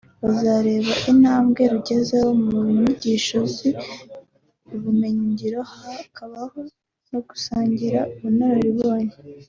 bazareba 0.23 0.91
intambwe 1.11 1.61
rugezeho 1.73 2.29
mu 2.43 2.59
nyigisho 2.77 3.37
z’ubumenyingiro 3.55 5.59
hakabaho 5.73 6.59
no 7.11 7.19
gusangira 7.27 7.99
ubunararibonye 8.15 9.15